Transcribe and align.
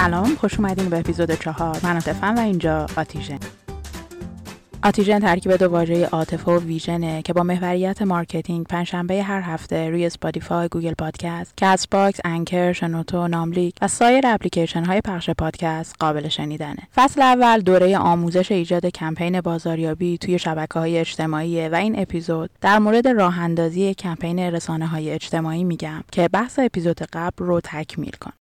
سلام 0.00 0.34
خوش 0.34 0.60
اومدین 0.60 0.88
به 0.88 0.98
اپیزود 0.98 1.34
چهار 1.40 1.80
من 1.82 1.94
عاطفم 1.94 2.34
و 2.34 2.40
اینجا 2.40 2.86
آتیژن 2.96 3.38
آتیژن 4.84 5.18
ترکیب 5.18 5.56
دو 5.56 5.68
واژه 5.68 6.06
عاطفه 6.06 6.52
و 6.52 6.58
vision 6.58 7.13
ه 7.13 7.22
که 7.22 7.32
با 7.32 7.42
محوریت 7.42 8.02
marketing 8.02 8.66
پنجشنبه 8.66 9.22
هر 9.22 9.40
هفته 9.40 9.90
روی 9.90 10.06
اسپاتیفای، 10.06 10.68
گوگل 10.68 10.92
پادکست، 10.98 11.54
کست 11.56 11.90
باکس، 11.90 12.20
انکر، 12.24 12.72
شنوتو، 12.72 13.28
ناملیک 13.28 13.74
و 13.82 13.88
سایر 13.88 14.26
اپلیکیشن 14.26 14.84
های 14.84 15.00
پخش 15.00 15.30
پادکست 15.30 15.96
قابل 15.98 16.28
شنیدنه. 16.28 16.88
فصل 16.94 17.22
اول 17.22 17.60
دوره 17.60 17.98
آموزش 17.98 18.52
ایجاد 18.52 18.86
کمپین 18.86 19.40
بازاریابی 19.40 20.18
توی 20.18 20.38
شبکه 20.38 20.78
های 20.78 20.98
اجتماعی 20.98 21.68
و 21.68 21.74
این 21.74 21.98
اپیزود 21.98 22.50
در 22.60 22.78
مورد 22.78 23.08
راه 23.08 23.40
اندازی 23.40 23.94
کمپین 23.94 24.38
رسانه 24.38 24.86
های 24.86 25.10
اجتماعی 25.10 25.64
میگم 25.64 26.04
که 26.12 26.28
بحث 26.28 26.58
اپیزود 26.58 27.02
قبل 27.02 27.44
رو 27.44 27.60
تکمیل 27.60 28.12
کنه. 28.20 28.39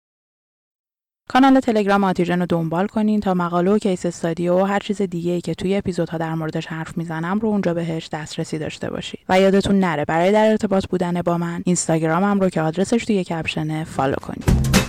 کانال 1.33 1.59
تلگرام 1.59 2.03
آتیژن 2.03 2.39
رو 2.39 2.45
دنبال 2.45 2.87
کنین 2.87 3.19
تا 3.19 3.33
مقاله 3.33 3.71
و 3.71 3.77
case 3.77 4.05
study 4.05 4.49
و 4.49 4.63
هر 4.63 4.79
چیز 4.79 5.01
دیگه 5.01 5.31
ای 5.31 5.41
که 5.41 5.53
توی 5.53 5.75
اپیزودها 5.75 6.17
در 6.17 6.35
موردش 6.35 6.67
حرف 6.67 6.97
می‌زنم 6.97 7.39
رو 7.39 7.49
اونجا 7.49 7.73
بهش 7.73 8.09
دسترسی 8.11 8.59
داشته 8.59 8.89
باشید. 8.89 9.19
و 9.29 9.39
یادتون 9.39 9.79
نره 9.79 10.05
برای 10.05 10.31
در 10.31 10.49
ارتباط 10.49 10.85
بودن 10.87 11.21
با 11.21 11.37
من 11.37 11.61
اینستاگرامم 11.65 12.39
رو 12.39 12.49
که 12.49 12.61
آدرسش 12.61 13.05
توی 13.05 13.23
کپشنه 13.23 13.83
follow 13.83 14.15
کنید. 14.15 14.80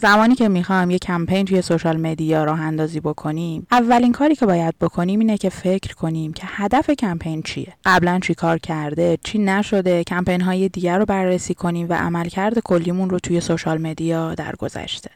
زمانی 0.00 0.34
که 0.34 0.48
می‌خوایم 0.48 0.90
یه 0.90 0.98
کمپین 0.98 1.44
توی 1.44 1.62
social 1.62 1.96
media 1.96 2.44
راه 2.44 2.60
اندازی 2.60 3.00
بکنیم 3.00 3.66
اولین 3.70 4.12
کاری 4.12 4.34
که 4.34 4.46
باید 4.46 4.78
بکنیم 4.80 5.20
اینه 5.20 5.38
که 5.38 5.48
فکر 5.48 5.94
کنیم 5.94 6.32
که 6.32 6.42
هدف 6.46 6.90
کمپین 6.90 7.42
چیه. 7.42 7.74
قبلا 7.84 8.20
چی 8.22 8.34
کار 8.34 8.58
کرده 8.58 9.18
چی 9.24 9.38
نشده 9.38 10.04
کمپین 10.04 10.40
های 10.40 10.68
دیگر 10.68 10.98
رو 10.98 11.04
بررسی 11.04 11.54
کنیم 11.54 11.86
و 11.88 11.92
عملکرد 11.92 12.58
کلیمون 12.58 13.10
رو 13.10 13.18
توی 13.18 13.40
social 13.40 13.80
media 13.80 14.34
در 14.34 14.54
گذشته 14.56 15.10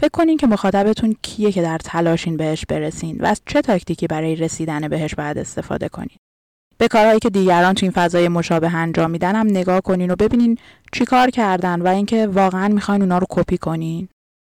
فکر 0.00 0.10
کنین 0.12 0.36
که 0.36 0.46
مخاطبتون 0.46 1.16
کیه 1.22 1.52
که 1.52 1.62
در 1.62 1.78
تلاشین 1.78 2.36
بهش 2.36 2.64
برسین 2.66 3.16
و 3.20 3.26
از 3.26 3.42
چه 3.46 3.62
تاکتیکی 3.62 4.06
برای 4.06 4.36
رسیدن 4.36 4.88
بهش 4.88 5.14
باید 5.14 5.38
استفاده 5.38 5.88
کنین. 5.88 6.16
به 6.80 6.88
کارهایی 6.88 7.18
که 7.18 7.30
دیگران 7.30 7.74
تو 7.74 7.86
این 7.86 7.92
فضای 7.92 8.28
مشابه 8.28 8.74
انجام 8.74 9.10
میدن 9.10 9.36
هم 9.36 9.46
نگاه 9.46 9.80
کنین 9.80 10.10
و 10.10 10.16
ببینین 10.16 10.58
چی 10.92 11.04
کار 11.04 11.30
کردن 11.30 11.82
و 11.82 11.86
اینکه 11.86 12.26
واقعا 12.26 12.68
می‌خواین 12.68 13.02
اونا 13.02 13.18
رو 13.18 13.26
کپی 13.30 13.58
کنین. 13.58 14.08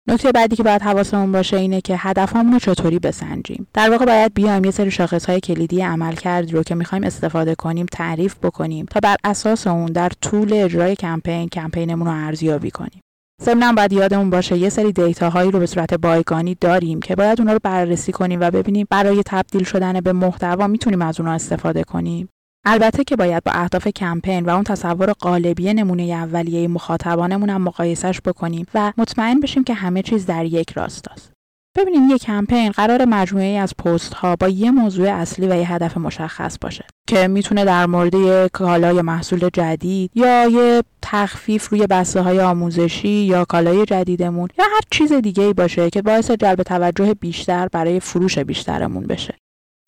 نکته 0.08 0.32
بعدی 0.32 0.56
که 0.56 0.62
باید 0.62 0.82
حواسمون 0.82 1.32
باشه 1.32 1.56
اینه 1.56 1.80
که 1.80 1.96
هدفمون 1.98 2.52
رو 2.52 2.58
چطوری 2.58 2.98
بسنجیم. 2.98 3.66
در 3.74 3.90
واقع 3.90 4.04
باید 4.04 4.34
بیایم 4.34 4.64
یه 4.64 4.70
سری 4.70 4.90
شاخص 4.90 5.26
های 5.26 5.40
کلیدی 5.40 5.82
عمل 5.82 6.14
کرد 6.14 6.52
رو 6.52 6.62
که 6.62 6.74
می‌خوایم 6.74 7.04
استفاده 7.04 7.54
کنیم 7.54 7.86
تعریف 7.86 8.36
بکنیم 8.42 8.86
تا 8.86 9.00
بر 9.00 9.16
اساس 9.24 9.66
اون 9.66 9.86
در 9.86 10.08
طول 10.20 10.52
اجرای 10.52 10.96
کمپین 10.96 11.48
کمپینمون 11.48 12.06
رو 12.06 12.26
ارزیابی 12.26 12.70
کنیم. 12.70 13.00
ضمنا 13.44 13.72
باید 13.72 13.92
یادمون 13.92 14.30
باشه 14.30 14.56
یه 14.56 14.68
سری 14.68 14.92
دیتا 14.92 15.30
هایی 15.30 15.50
رو 15.50 15.58
به 15.58 15.66
صورت 15.66 15.94
بایگانی 15.94 16.56
داریم 16.60 17.00
که 17.00 17.16
باید 17.16 17.40
اونا 17.40 17.52
رو 17.52 17.58
بررسی 17.62 18.12
کنیم 18.12 18.40
و 18.40 18.50
ببینیم 18.50 18.86
برای 18.90 19.22
تبدیل 19.26 19.64
شدن 19.64 20.00
به 20.00 20.12
محتوا 20.12 20.66
می‌تونیم 20.66 21.02
از 21.02 21.20
اونها 21.20 21.34
استفاده 21.34 21.84
کنیم 21.84 22.28
البته 22.64 23.04
که 23.04 23.16
باید 23.16 23.44
با 23.44 23.52
اهداف 23.52 23.88
کمپین 23.88 24.44
و 24.44 24.50
اون 24.50 24.64
تصور 24.64 25.12
قالبی 25.12 25.74
نمونه 25.74 26.02
اولیه 26.02 26.68
مخاطبانمون 26.68 27.50
هم 27.50 27.62
مقایسش 27.62 28.20
بکنیم 28.20 28.67
و 28.74 28.92
مطمئن 28.98 29.40
بشیم 29.40 29.64
که 29.64 29.74
همه 29.74 30.02
چیز 30.02 30.27
در 30.27 30.44
یک 30.44 30.70
راستاست. 30.70 31.31
ببینیم 31.77 32.10
یک 32.10 32.22
کمپین 32.22 32.70
قرار 32.70 33.05
مجموعه 33.05 33.58
از 33.58 33.77
پست 33.77 34.14
ها 34.14 34.36
با 34.36 34.48
یه 34.48 34.70
موضوع 34.70 35.08
اصلی 35.10 35.46
و 35.46 35.55
یه 35.55 35.72
هدف 35.72 35.96
مشخص 35.96 36.58
باشه 36.60 36.84
که 37.06 37.28
می‌تونه 37.28 37.64
در 37.64 37.86
مورد 37.86 38.14
یه 38.14 38.50
کالا 38.52 38.92
یا 38.92 39.02
محصول 39.02 39.48
جدید 39.52 40.11
یا 40.14 40.48
یه 40.48 40.82
تخفیف 41.02 41.68
روی 41.68 41.86
بسته 41.86 42.20
های 42.20 42.40
آموزشی 42.40 43.08
یا 43.08 43.44
کالای 43.44 43.84
جدیدمون 43.84 44.48
یا 44.58 44.64
هر 44.64 44.80
چیز 44.90 45.12
دیگه 45.12 45.42
ای 45.42 45.52
باشه 45.52 45.90
که 45.90 46.02
باعث 46.02 46.30
جلب 46.30 46.62
توجه 46.62 47.14
بیشتر 47.14 47.68
برای 47.68 48.00
فروش 48.00 48.38
بیشترمون 48.38 49.06
بشه 49.06 49.34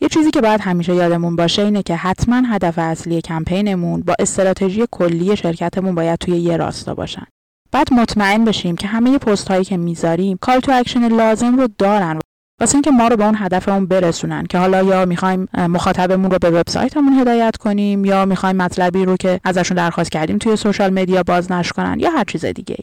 یه 0.01 0.09
چیزی 0.09 0.31
که 0.31 0.41
باید 0.41 0.61
همیشه 0.61 0.95
یادمون 0.95 1.37
باشه 1.37 1.63
اینه 1.63 1.83
که 1.83 1.97
حتما 1.97 2.43
هدف 2.49 2.75
اصلی 2.79 3.21
کمپینمون 3.21 4.01
با 4.01 4.15
استراتژی 4.19 4.85
کلی 4.91 5.37
شرکتمون 5.37 5.95
باید 5.95 6.19
توی 6.19 6.37
یه 6.37 6.57
راستا 6.57 6.95
باشن. 6.95 7.27
بعد 7.75 7.93
مطمئن 7.93 8.45
بشیم 8.45 8.77
که 8.77 8.87
همه 8.87 9.19
پست 9.19 9.49
هایی 9.49 9.65
که 9.65 9.77
می‌ذاریم 9.77 10.39
call 10.41 10.61
to 10.61 10.73
action 10.73 11.09
لازم 11.09 11.57
رو 11.57 11.69
دارن. 11.79 12.19
واسه 12.61 12.75
اینکه 12.75 12.91
ما 12.91 13.09
رو 13.09 13.17
به 13.17 13.25
اون 13.25 13.35
هدفمون 13.39 13.87
برسونن 13.87 14.47
که 14.47 14.59
حالا 14.59 14.83
یا 14.83 15.05
می‌خوایم 15.05 15.49
مخاطبمون 15.55 16.31
رو 16.31 16.39
به 16.41 16.51
وبسایتمون 16.51 17.13
هدایت 17.13 17.57
کنیم 17.57 18.05
یا 18.05 18.25
می‌خوایم 18.25 18.57
مطلبی 18.57 19.05
رو 19.05 19.17
که 19.17 19.41
ازشون 19.45 19.77
درخواست 19.77 20.11
کردیم 20.11 20.39
توی 20.39 20.57
social 20.57 20.93
media 20.93 21.23
بازنشر 21.23 21.73
کنن 21.73 22.01
یا 22.01 22.11
هر 22.11 22.25
چیز 22.25 22.45
دیگه 22.45 22.77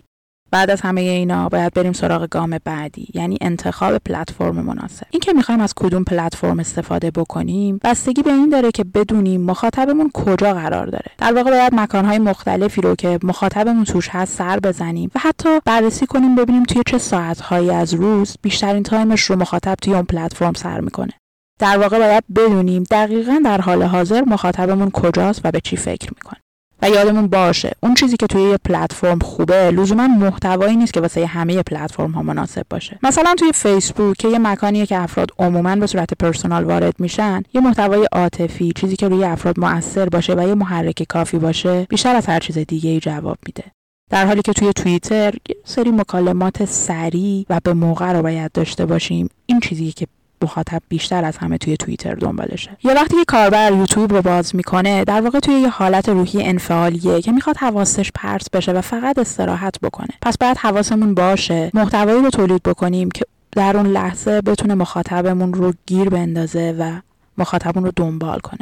بعد 0.51 0.69
از 0.72 0.81
همه 0.81 1.01
اینا 1.01 1.50
باید 1.50 1.73
بریم 1.73 1.94
سراغ 1.94 2.28
گام 2.31 2.57
بعدی 2.66 3.07
یعنی 3.13 3.38
انتخاب 3.41 3.97
پلتفرم 3.97 4.56
مناسب. 4.56 5.06
این 5.09 5.19
که 5.19 5.34
می‌خوایم 5.34 5.62
از 5.62 5.73
کدوم 5.75 6.03
پلتفرم 6.03 6.59
استفاده 6.59 7.12
بکنیم 7.12 7.79
بستگی 7.84 8.22
به 8.22 8.31
این 8.31 8.50
داره 8.50 8.72
که 8.72 8.84
بدونیم 8.84 9.41
مخاطبمون 9.41 10.11
کجا 10.13 10.53
قرار 10.53 10.85
داره. 10.85 11.11
در 11.17 11.34
واقع 11.34 11.51
باید 11.51 11.75
مکانهای 11.75 12.19
مختلفی 12.19 12.81
رو 12.81 12.95
که 12.95 13.19
مخاطبمون 13.23 13.84
توش 13.84 14.09
هست 14.09 14.38
سر 14.38 14.59
بزنیم 14.59 15.11
و 15.16 15.19
حتی 15.19 15.59
بررسی 15.66 16.06
کنیم 16.06 16.35
ببینیم 16.35 16.63
توی 16.63 16.81
چه 16.85 16.97
ساعتهایی 16.97 17.69
از 17.69 17.94
روز 17.94 18.35
بیشترین 18.41 18.84
time 18.84 19.09
ش 19.09 19.22
رو 19.22 19.35
مخاطب 19.35 19.75
توی 19.81 19.94
اون 19.94 20.03
پلتفرم 20.03 20.53
سر 20.53 20.79
می‌کنه. 20.79 21.13
در 21.59 21.78
واقع 21.78 22.00
باید 22.00 22.23
بدونیم 22.35 22.84
دقیقا 22.91 23.41
در 23.45 23.61
حال 23.61 23.84
حاضر 23.84 24.22
مخاطبمون 24.22 24.91
کجاست 24.91 25.41
و 25.44 25.51
به 25.51 25.61
چی 25.63 25.78
فکر 25.78 26.09
می‌کنه. 26.16 26.40
و 26.81 26.90
یادمون 26.90 27.28
باشه 27.28 27.72
اون 27.84 27.94
چیزی 27.94 28.18
که 28.18 28.28
توی 28.28 28.42
یه 28.42 28.58
پلتفرم 28.58 29.19
خوبه 29.19 29.72
لزوما 29.72 30.08
محتوایی 30.08 30.75
نیست 30.75 30.94
که 30.94 31.02
واسه 31.02 31.25
همه 31.25 31.64
پلتفرم 31.64 32.12
ها 32.12 32.22
مناسب 32.22 32.66
باشه. 32.69 33.00
مثلا 33.03 33.36
توی 33.36 33.52
فیسبوک 33.52 34.18
که 34.18 34.28
یه 34.28 34.40
مکانیه 34.40 34.86
که 34.86 34.97
افراد 34.97 35.31
عموما 35.40 35.75
به 35.75 35.88
صورت 35.88 36.14
personal 36.13 36.63
وارد 36.64 37.00
میشن 37.00 37.44
یه 37.53 37.62
محتوای 37.62 38.08
عاطفی 38.12 38.74
چیزی 38.75 38.96
که 38.96 39.08
روی 39.08 39.24
افراد 39.24 39.59
موثر 39.59 40.09
باشه 40.09 40.34
و 40.34 40.47
یه 40.47 40.56
محرک 40.56 41.03
کافی 41.03 41.38
باشه 41.38 41.88
بیشتر 41.90 42.16
از 42.16 42.25
هر 42.25 42.40
چیز 42.40 42.58
دیگه 42.58 42.90
ای 42.90 43.00
جواب 43.00 43.38
میده. 43.46 43.64
در 44.09 44.25
حالی 44.25 44.41
که 44.41 44.53
توی 44.53 44.74
توییتر 44.74 45.34
سری 45.66 45.91
مکالمات 45.91 46.66
سریع 46.66 47.46
و 47.50 47.59
به 47.64 47.74
موقع 47.74 48.12
رو 48.12 48.22
باید 48.22 48.52
داشته 48.52 48.86
باشیم 48.86 49.30
این 49.46 49.59
چیزی 49.59 49.91
که 49.91 50.08
مخاطب 50.44 50.81
بیشتر 50.90 51.25
از 51.25 51.38
همه 51.38 51.57
توی 51.57 51.78
توییتر 51.78 52.16
دنبالشه. 52.16 52.78
یا 52.84 52.94
وقتی 52.94 53.16
که 53.16 53.25
کاربر 53.28 53.72
یوتیوب 53.72 54.13
رو 54.13 54.22
باز 54.22 54.56
می‌کنه 54.56 55.03
در 55.03 55.22
واقع 55.22 55.40
توی 55.40 55.53
یه 55.53 55.69
حالت 55.69 56.09
روحی 56.09 56.44
انفعالیه 56.44 57.22
که 57.22 57.31
می‌خواد 57.31 57.57
حواسش 57.57 58.12
پرت 58.16 58.52
بشه 58.52 58.72
و 58.72 58.81
فقط 58.81 59.19
استراحت 59.19 59.79
بکنه. 59.79 60.09
پس 60.22 60.38
باید 60.38 60.57
حواسمون 60.57 61.13
باشه 61.13 61.72
محتوایی 61.74 62.22
رو 62.22 62.29
تولید 62.29 62.63
بکنیم 62.63 63.12
که 63.12 63.25
در 63.52 63.78
اون 63.78 63.85
لحظه 63.85 64.41
بتونه 64.41 64.74
مخاطبمون 64.74 65.53
رو 65.53 65.74
گیر 65.85 66.09
بندازه 66.09 66.75
و 66.79 67.00
مخاطبمون 67.38 67.85
رو 67.85 67.91
دنبال 67.96 68.40
کنه. 68.40 68.59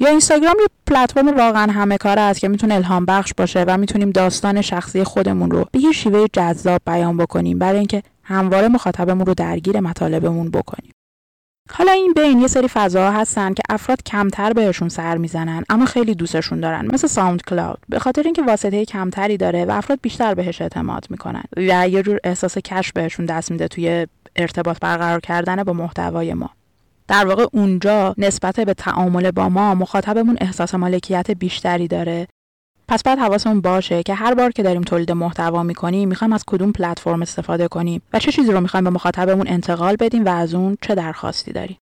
یا 0.00 0.08
اینستاگرام 0.08 0.56
یه 0.60 0.66
پلتفرم 0.86 1.28
واقعا 1.28 1.72
همه 1.72 1.96
کار 1.96 2.18
است 2.18 2.40
که 2.40 2.48
می‌تونه 2.48 2.74
الهام 2.74 3.04
بخش 3.04 3.34
باشه 3.36 3.64
و 3.68 3.76
می‌تونیم 3.76 4.10
داستان 4.10 4.62
شخصی 4.62 5.04
خودمون 5.04 5.50
رو 5.50 5.64
به 5.72 5.78
یه 5.78 5.92
شیوه 5.92 6.26
جذاب 6.32 6.80
بیان 6.86 7.16
بکنیم 7.16 7.58
برای 7.58 7.78
اینکه 7.78 8.02
همواره 8.24 8.68
مخاطبمون 8.68 9.26
رو 9.26 9.34
درگیر 9.34 9.80
مطالبمون 9.80 10.50
بکنیم. 10.50 10.92
حالا 11.74 11.92
این 11.92 12.12
بین 12.12 12.40
یه 12.40 12.46
سری 12.46 12.68
فضاها 12.68 13.10
هستن 13.10 13.54
که 13.54 13.62
افراد 13.70 14.02
کمتر 14.02 14.52
بهشون 14.52 14.88
سر 14.88 15.16
می‌زنن 15.16 15.64
اما 15.68 15.86
خیلی 15.86 16.14
دوستشون 16.14 16.60
دارن. 16.60 16.86
مثل 16.86 17.06
ساوند 17.06 17.42
کلاود 17.42 17.78
به 17.88 17.98
خاطر 17.98 18.22
اینکه 18.22 18.42
واسطه 18.42 18.84
کمتری 18.84 19.36
داره 19.36 19.64
و 19.64 19.70
افراد 19.70 19.98
بیشتر 20.02 20.34
بهش 20.34 20.62
اعتماد 20.62 21.06
می‌کنن 21.10 21.42
و 21.56 21.88
یه 21.88 22.02
جور 22.02 22.18
احساس 22.24 22.58
کش 22.58 22.92
بهشون 22.92 23.26
دست 23.26 23.50
میده 23.50 23.68
توی 23.68 24.06
ارتباط 24.36 24.78
برقرار 24.80 25.20
کردن 25.20 25.64
با 25.64 25.72
محتوای 25.72 26.34
ما. 26.34 26.50
در 27.08 27.26
واقع 27.26 27.46
اونجا 27.52 28.14
نسبت 28.18 28.60
به 28.60 28.74
تعامل 28.74 29.30
با 29.30 29.48
ما 29.48 29.74
مخاطبمون 29.74 30.36
احساس 30.40 30.74
مالکیت 30.74 31.30
بیشتری 31.30 31.88
داره. 31.88 32.28
پس 32.92 33.02
باید 33.02 33.18
حواسمون 33.18 33.60
باشه 33.60 34.02
که 34.02 34.14
هر 34.14 34.34
بار 34.34 34.50
که 34.50 34.62
داریم 34.62 34.82
تولید 34.82 35.12
محتوا 35.12 35.62
می‌کنیم 35.62 36.08
می‌خوایم 36.08 36.32
از 36.32 36.44
کدوم 36.46 36.72
پلتفرم 36.72 37.22
استفاده 37.22 37.68
کنیم 37.68 38.02
و 38.12 38.18
چه 38.18 38.32
چیزی 38.32 38.52
رو 38.52 38.60
می‌خوایم 38.60 38.84
به 38.84 38.90
مخاطبمون 38.90 39.48
انتقال 39.48 39.96
بدیم 39.96 40.24
و 40.24 40.28
از 40.28 40.54
اون 40.54 40.76
چه 40.80 40.94
درخواستی 40.94 41.52
داریم. 41.52 41.78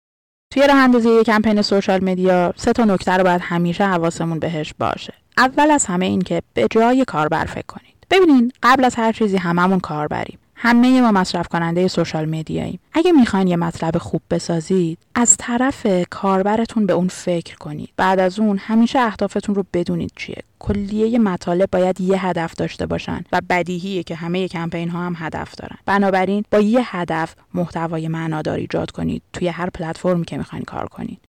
توی 0.53 0.67
راه 0.67 0.77
اندازی 0.77 1.09
یک 1.09 1.25
کمپین 1.25 1.61
سوشال 1.61 2.03
مدیا 2.03 2.53
سه 2.55 2.73
تا 2.73 2.83
نکته 2.83 3.11
رو 3.11 3.23
باید 3.23 3.41
همیشه 3.43 3.85
حواسمون 3.85 4.39
بهش 4.39 4.73
باشه. 4.79 5.13
اول 5.37 5.71
از 5.71 5.85
همه 5.85 6.05
این 6.05 6.21
که 6.21 6.41
به 6.53 6.67
جای 6.71 7.05
کاربر 7.05 7.45
فکر 7.45 7.65
کنید. 7.67 7.95
ببینین 8.11 8.51
قبل 8.63 8.85
از 8.85 8.95
هر 8.95 9.11
چیزی 9.11 9.37
هممون 9.37 9.79
کاربریم. 9.79 10.39
همه 10.65 11.01
ما 11.01 11.11
مصرف 11.11 11.47
کننده 11.47 11.87
سوشال 11.87 12.25
میدیاییم. 12.25 12.79
اگه 12.93 13.11
می‌خواین 13.11 13.47
یه 13.47 13.55
مطلب 13.55 13.97
خوب 13.97 14.21
بسازید 14.29 14.97
از 15.15 15.37
طرف 15.37 15.87
کاربرتون 16.09 16.85
به 16.85 16.93
اون 16.93 17.07
فکر 17.07 17.55
کنید. 17.55 17.89
بعد 17.97 18.19
از 18.19 18.39
اون 18.39 18.57
همیشه 18.57 18.99
اهدافتون 18.99 19.55
رو 19.55 19.65
بدونید 19.73 20.11
چیه. 20.15 20.43
کلیه 20.59 21.19
مطالب 21.19 21.69
باید 21.71 22.01
یه 22.01 22.25
هدف 22.25 22.53
داشته 22.53 22.85
باشن 22.85 23.23
و 23.31 23.41
بدیهیه 23.49 24.03
که 24.03 24.15
همه 24.15 24.47
کمپین 24.47 24.89
ها 24.89 24.99
هم 24.99 25.15
هدف 25.17 25.55
دارن. 25.55 25.77
بنابراین 25.85 26.43
با 26.51 26.59
یه 26.59 26.81
هدف 26.83 27.35
محتوای 27.53 28.07
معنادار 28.07 28.57
ایجاد 28.57 28.91
کنید 28.91 29.21
توی 29.33 29.47
هر 29.47 29.69
پلتفرمی 29.69 30.25
که 30.25 30.37
می‌خواین 30.37 30.65
کار 30.65 30.85
کنید. 30.85 31.19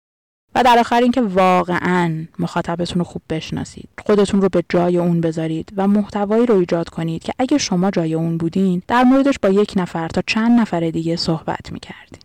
و 0.56 0.62
در 0.62 0.78
آخر 0.78 1.00
اینکه 1.00 1.20
واقعا 1.20 2.24
مخاطبتون 2.38 2.98
رو 2.98 3.04
خوب 3.04 3.22
بشناسید. 3.30 3.88
خودتون 4.06 4.42
رو 4.42 4.48
به 4.48 4.64
جای 4.68 4.98
اون 4.98 5.20
بذارید 5.20 5.72
و 5.76 5.88
محتوایی 5.88 6.46
رو 6.46 6.54
ایجاد 6.54 6.88
کنید 6.88 7.22
که 7.22 7.32
اگه 7.38 7.58
شما 7.58 7.90
جای 7.90 8.14
اون 8.14 8.36
بودین 8.36 8.82
در 8.88 9.02
موردش 9.02 9.34
با 9.42 9.48
یک 9.48 9.72
نفر 9.76 10.08
تا 10.08 10.22
چند 10.26 10.60
نفر 10.60 10.80
دیگه 10.90 11.16
صحبت 11.16 11.72
می‌کردید 11.72 12.22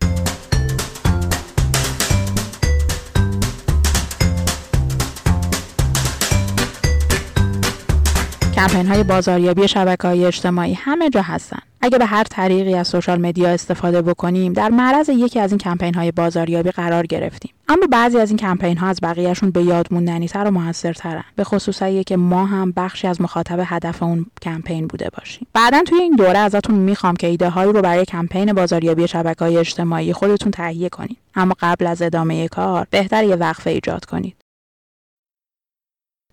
کمپین 8.67 9.03
بازاریابی 9.03 9.67
شبکه 9.67 10.07
های 10.07 10.25
اجتماعی 10.25 10.73
همه 10.73 11.09
جا 11.09 11.21
هستن. 11.21 11.59
اگه 11.81 11.97
به 11.97 12.05
هر 12.05 12.23
طریقی 12.23 12.73
از 12.75 12.87
سوشال 12.87 13.21
مدیا 13.21 13.49
استفاده 13.49 14.01
بکنیم 14.01 14.53
در 14.53 14.69
معرض 14.69 15.09
یکی 15.09 15.39
از 15.39 15.51
این 15.51 15.57
کمپین 15.57 15.93
های 15.93 16.11
بازاریابی 16.11 16.71
قرار 16.71 17.05
گرفتیم. 17.05 17.51
اما 17.69 17.87
بعضی 17.91 18.17
از 18.17 18.29
این 18.29 18.37
کمپین 18.37 18.77
ها 18.77 18.87
از 18.87 18.99
بقیهشون 19.03 19.51
به 19.51 19.63
یاد 19.63 19.87
موندنی 19.91 20.27
تر 20.27 20.47
و 20.47 20.51
موثرترن 20.51 21.23
به 21.35 21.43
خصوص 21.43 21.83
که 21.83 22.17
ما 22.17 22.45
هم 22.45 22.73
بخشی 22.77 23.07
از 23.07 23.21
مخاطب 23.21 23.63
هدف 23.65 24.03
اون 24.03 24.25
کمپین 24.41 24.87
بوده 24.87 25.09
باشیم. 25.17 25.47
بعدا 25.53 25.83
توی 25.83 26.01
این 26.01 26.15
دوره 26.15 26.37
ازتون 26.37 26.75
می‌خوام 26.75 27.15
که 27.15 27.27
ایده 27.27 27.49
هایی 27.49 27.73
رو 27.73 27.81
برای 27.81 28.05
کمپین 28.05 28.53
بازاریابی 28.53 29.07
شبکه 29.07 29.45
های 29.45 29.57
اجتماعی 29.57 30.13
خودتون 30.13 30.51
تهیه 30.51 30.89
کنید. 30.89 31.17
اما 31.35 31.55
قبل 31.59 31.87
از 31.87 32.01
ادامه 32.01 32.47
کار 32.47 32.87
بهتر 32.89 33.23
یه 33.23 33.35
وقفه 33.35 33.69
ایجاد 33.69 34.05
کنید. 34.05 34.40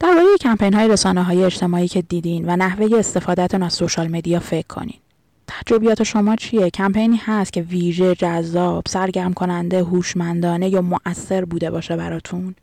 درباره 0.00 0.26
کمپین 0.40 0.74
های 0.74 0.88
رسانه 0.88 1.22
های 1.22 1.44
اجتماعی 1.44 1.88
که 1.88 2.02
دیدین 2.02 2.44
و 2.50 2.56
نحوه 2.56 2.98
استفادهتون 2.98 3.62
از 3.62 3.72
social 3.72 4.08
media 4.08 4.40
فکر 4.40 4.66
کنین. 4.66 4.98
تجربیات 5.46 6.02
شما 6.02 6.36
چیه؟ 6.36 6.70
کمپینی 6.70 7.16
هست 7.16 7.52
که 7.52 7.62
ویژه، 7.62 8.14
جذاب، 8.14 8.84
سرگرم 8.88 9.32
کننده، 9.32 9.82
هوشمندانه 9.82 10.68
یا 10.68 10.82
مؤثر 10.82 11.44
بوده 11.44 11.70
باشه 11.70 11.96
براتون؟ 11.96 12.54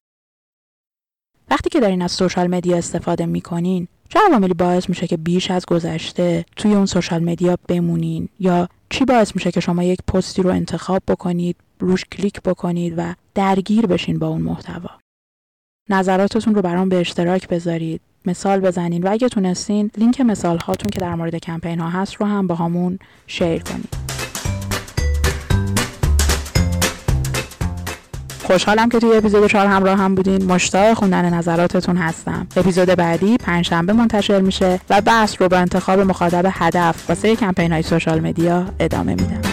وقتی 1.51 1.69
که 1.69 1.79
دارین 1.79 2.01
از 2.01 2.11
social 2.11 2.47
media 2.47 2.77
استفاده 2.77 3.25
می‌کنین 3.25 3.87
چه 4.09 4.19
عواملی 4.29 4.53
باعث 4.53 4.89
میشه 4.89 5.07
که 5.07 5.17
بیش 5.17 5.51
از 5.51 5.65
گذشته 5.65 6.45
توی 6.55 6.73
اون 6.73 6.85
social 6.85 7.23
media 7.23 7.57
بمونین 7.67 8.29
یا 8.39 8.69
چی 8.89 9.05
باعث 9.05 9.35
میشه 9.35 9.51
که 9.51 9.59
شما 9.59 9.83
یک 9.83 9.99
پستی 10.07 10.41
رو 10.41 10.49
انتخاب 10.49 11.01
بکنید 11.07 11.55
روش 11.79 12.05
کلیک 12.05 12.41
بکنید 12.41 12.93
و 12.97 13.13
درگیر 13.33 13.85
بشین 13.85 14.19
با 14.19 14.27
اون 14.27 14.41
محتوا 14.41 14.89
نظراتتون 15.89 16.55
رو 16.55 16.61
برام 16.61 16.89
به 16.89 16.99
اشتراک 16.99 17.47
بذارید 17.47 18.01
مثال 18.25 18.59
بزنین 18.59 19.03
و 19.03 19.11
اگه 19.11 19.29
تونستین 19.29 19.91
لینک 19.97 20.21
مثال 20.21 20.57
هاتون 20.57 20.89
که 20.89 20.99
در 20.99 21.15
مورد 21.15 21.35
کمپین 21.35 21.79
ها 21.79 21.89
هست 21.89 22.15
رو 22.15 22.25
هم 22.25 22.47
با 22.47 22.55
همون 22.55 22.99
شیر 23.27 23.63
کنید. 23.63 23.89
خوشحالم 28.43 28.89
که 28.89 28.99
توی 28.99 29.17
اپیزود 29.17 29.47
4 29.47 29.67
همراه 29.67 29.97
هم 29.97 30.15
بودین. 30.15 30.45
مشتاق 30.45 30.93
خوندن 30.93 31.33
نظراتتون 31.33 31.97
هستم. 31.97 32.47
اپیزود 32.57 32.89
بعدی 32.89 33.37
پنجشنبه 33.37 33.93
منتشر 33.93 34.41
میشه 34.41 34.79
و 34.89 35.01
بحث 35.01 35.41
رو 35.41 35.49
با 35.49 35.57
انتخاب 35.57 35.99
مخاطب 35.99 36.45
هدف 36.51 37.09
واسه 37.09 37.35
کمپین 37.35 37.71
های 37.71 37.81
سوشال 37.81 38.19
مدیا 38.19 38.65
ادامه 38.79 39.11
میدم. 39.11 39.44